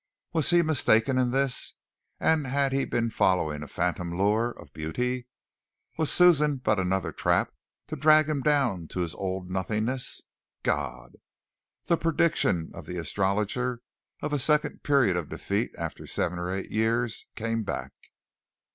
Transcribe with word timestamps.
Was 0.33 0.49
he 0.49 0.63
mistaken 0.63 1.19
in 1.19 1.29
this, 1.29 1.75
and 2.19 2.47
had 2.47 2.73
he 2.73 2.85
been 2.85 3.11
following 3.11 3.61
a 3.61 3.67
phantom 3.67 4.17
lure 4.17 4.49
of 4.49 4.73
beauty? 4.73 5.27
Was 5.95 6.11
Suzanne 6.11 6.55
but 6.55 6.79
another 6.79 7.11
trap 7.11 7.53
to 7.85 7.95
drag 7.95 8.27
him 8.27 8.41
down 8.41 8.87
to 8.87 9.01
his 9.01 9.13
old 9.13 9.51
nothingness? 9.51 10.19
God! 10.63 11.17
The 11.85 11.97
prediction 11.97 12.71
of 12.73 12.87
the 12.87 12.97
Astrologer 12.97 13.81
of 14.23 14.33
a 14.33 14.39
second 14.39 14.81
period 14.81 15.15
of 15.15 15.29
defeat 15.29 15.69
after 15.77 16.07
seven 16.07 16.39
or 16.39 16.49
eight 16.51 16.71
years 16.71 17.27
came 17.35 17.61
back. 17.61 17.91